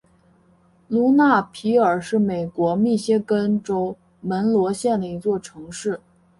[0.87, 6.01] 卢纳皮尔是美国密歇根州门罗县的一座城市。